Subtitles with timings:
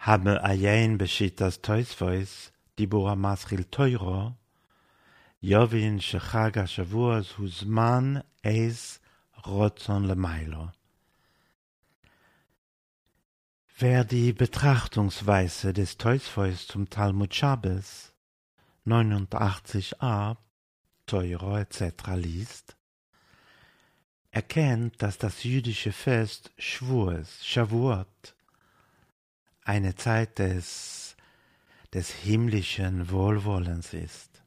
[0.00, 4.30] haben ajein beschitas toisvois, דיבור המסחיל טוירו,
[5.42, 8.98] יובין שחג השבוע הוא זמן עז
[9.44, 10.66] רוצון למיילו.
[13.78, 18.14] Wer die Betrachtungsweise des Teusfeus zum Talmud Shabbos
[18.86, 20.36] 89a,
[21.04, 21.82] Teuro etc.
[22.14, 22.74] liest,
[24.30, 28.34] erkennt, dass das jüdische Fest Schwurs, Shavuot,
[29.63, 31.15] eine Zeit des,
[31.93, 34.43] des himmlischen Wohlwollens ist.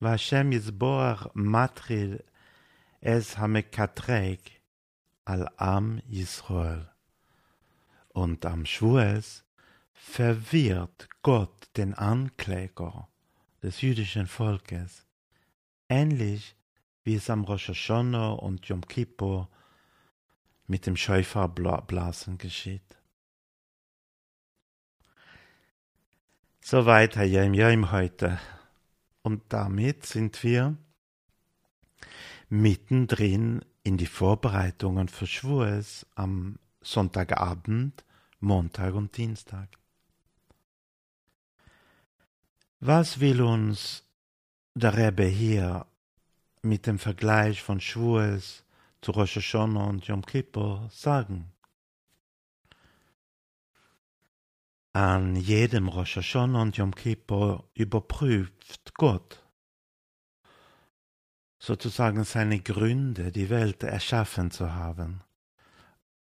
[0.00, 2.24] Vashem Yisboach Matril
[3.00, 4.62] es Hamekatreg
[5.24, 6.88] al Am Yisrael
[8.10, 9.44] und am Schwurs
[9.92, 13.08] verwirrt Gott den Ankläger
[13.62, 15.06] des jüdischen Volkes,
[15.88, 16.56] ähnlich
[17.04, 19.48] wie es am Rosh Hashanah und Yom Kippur
[20.66, 23.01] mit dem Schäuferblasen geschieht.
[26.64, 28.38] Soweit Herr Jem Jem heute.
[29.22, 30.76] Und damit sind wir
[32.48, 38.04] mittendrin in die Vorbereitungen für Schwurs am Sonntagabend,
[38.38, 39.68] Montag und Dienstag.
[42.78, 44.04] Was will uns
[44.74, 45.84] der Rebbe hier
[46.62, 48.62] mit dem Vergleich von Schwurs
[49.00, 51.52] zu Rosh Hashanah und Yom Kippur sagen?
[54.92, 59.42] An jedem Rosh Hashanah und Yom Kippur überprüft Gott
[61.62, 65.22] sozusagen seine Gründe, die Welt erschaffen zu haben.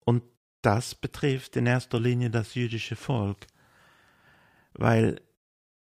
[0.05, 0.23] Und
[0.61, 3.47] das betrifft in erster Linie das jüdische Volk,
[4.73, 5.19] weil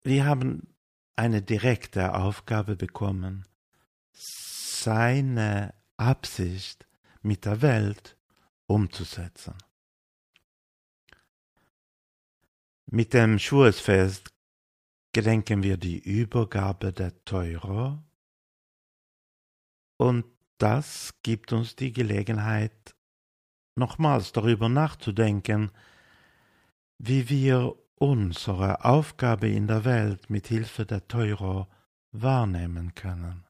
[0.04, 0.68] wir haben
[1.16, 3.46] eine direkte Aufgabe bekommen,
[4.12, 6.88] seine Absicht
[7.22, 8.18] mit der Welt
[8.66, 9.54] umzusetzen.
[12.88, 14.30] Mit dem Schuhesfest
[15.12, 18.00] gedenken wir die Übergabe der Teuro
[19.98, 20.26] und
[20.58, 22.96] das gibt uns die Gelegenheit,
[23.76, 25.72] nochmals darüber nachzudenken,
[26.98, 31.68] wie wir unsere Aufgabe in der Welt mit Hilfe der Teuro
[32.12, 33.46] wahrnehmen können.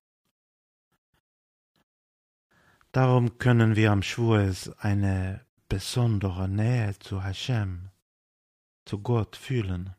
[2.91, 7.89] Darum können wir am Schwurs eine besondere Nähe zu Hashem,
[8.85, 9.95] zu Gott fühlen.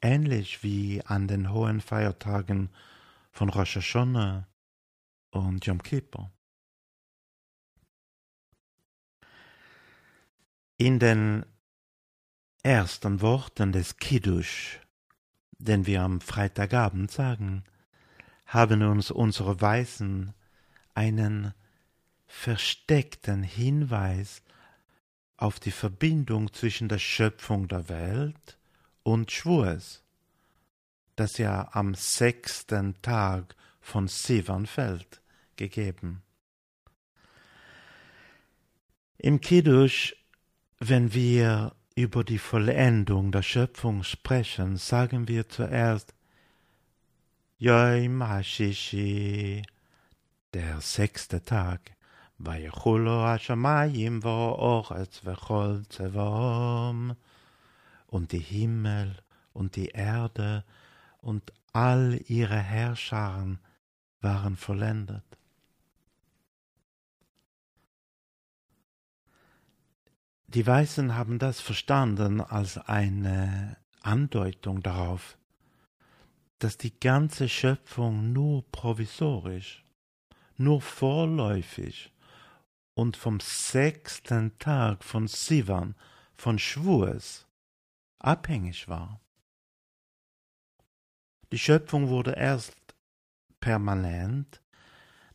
[0.00, 2.70] Ähnlich wie an den hohen Feiertagen
[3.32, 4.46] von Rosh Hashanah
[5.30, 6.30] und Yom Kippur.
[10.78, 11.46] In den
[12.62, 14.80] ersten Worten des Kiddush,
[15.58, 17.64] den wir am Freitagabend sagen,
[18.46, 20.34] haben uns unsere Weisen
[20.94, 21.54] einen
[22.26, 24.42] versteckten Hinweis
[25.36, 28.58] auf die Verbindung zwischen der Schöpfung der Welt
[29.02, 30.02] und Schwurs,
[31.14, 35.20] das ja am sechsten Tag von Sivan fällt,
[35.56, 36.22] gegeben.
[39.18, 40.14] Im Kiddush
[40.78, 46.14] wenn wir über die Vollendung der Schöpfung sprechen, sagen wir zuerst
[47.58, 49.62] Yom HaShishi,
[50.52, 51.95] der sechste Tag,
[52.38, 57.16] Vayechulo HaShamayim va'oretz v'chol Zevom,
[58.08, 59.16] und die Himmel
[59.52, 60.64] und die Erde
[61.18, 63.58] und all ihre Herrscharen
[64.20, 65.24] waren vollendet.
[70.48, 75.36] Die Weißen haben das verstanden als eine Andeutung darauf,
[76.58, 79.84] dass die ganze Schöpfung nur provisorisch,
[80.56, 82.12] nur vorläufig
[82.96, 85.94] und vom sechsten Tag von Sivan,
[86.34, 87.46] von Schwurs,
[88.18, 89.20] abhängig war.
[91.52, 92.74] Die Schöpfung wurde erst
[93.60, 94.62] permanent,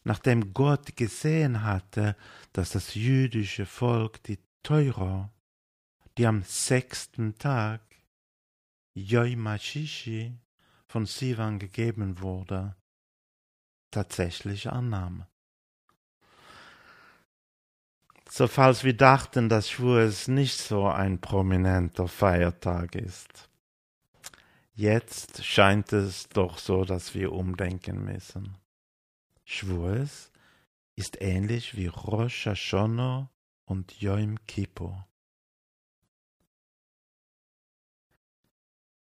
[0.03, 2.17] nachdem Gott gesehen hatte,
[2.51, 5.29] dass das jüdische Volk die Teuro,
[6.17, 7.81] die am sechsten Tag
[8.95, 10.35] Yoimashishi
[10.87, 12.75] von Sivan gegeben wurde,
[13.91, 15.27] tatsächlich annahm.
[18.33, 23.49] So falls wir dachten, dass Schwurs nicht so ein prominenter Feiertag ist.
[24.73, 28.55] Jetzt scheint es doch so, dass wir umdenken müssen.
[29.43, 30.31] Schwurs
[30.95, 33.29] ist ähnlich wie Rosh Hashanah
[33.65, 35.05] und Yom Kippur.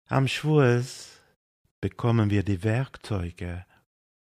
[0.06, 1.19] Am Schwurs
[1.81, 3.67] bekommen wir die Werkzeuge,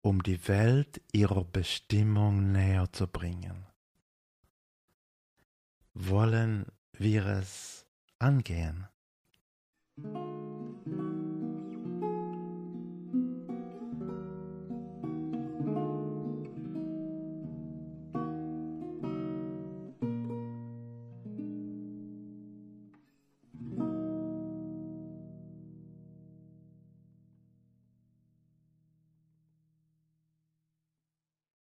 [0.01, 3.69] um die Welt ihrer Bestimmung näher zu bringen.
[6.01, 7.86] Wollen wir es
[8.19, 8.88] angehen.